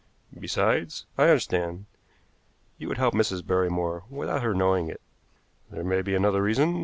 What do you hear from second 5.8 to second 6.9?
may be another reason.